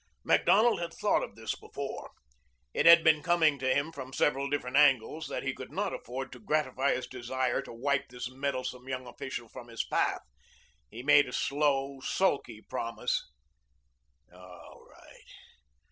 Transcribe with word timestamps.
Macdonald 0.23 0.79
had 0.79 0.95
thought 0.95 1.21
of 1.21 1.35
this 1.35 1.53
before. 1.53 2.09
It 2.73 2.87
had 2.87 3.03
been 3.03 3.21
coming 3.21 3.59
to 3.59 3.71
him 3.71 3.91
from 3.91 4.13
several 4.13 4.49
different 4.49 4.75
angles 4.75 5.27
that 5.27 5.43
he 5.43 5.53
could 5.53 5.71
not 5.71 5.93
afford 5.93 6.31
to 6.31 6.39
gratify 6.39 6.95
his 6.95 7.05
desire 7.05 7.61
to 7.61 7.71
wipe 7.71 8.09
this 8.09 8.27
meddlesome 8.27 8.89
young 8.89 9.05
official 9.05 9.47
from 9.47 9.67
his 9.67 9.83
path. 9.85 10.23
He 10.89 11.03
made 11.03 11.27
a 11.29 11.33
slow, 11.33 11.99
sulky 12.01 12.61
promise. 12.67 13.29
"All 14.33 14.83
right. 14.89 15.27